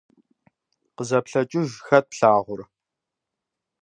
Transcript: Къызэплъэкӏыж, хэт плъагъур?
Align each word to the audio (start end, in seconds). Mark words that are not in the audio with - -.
Къызэплъэкӏыж, 0.95 1.69
хэт 1.85 2.05
плъагъур? 2.11 2.61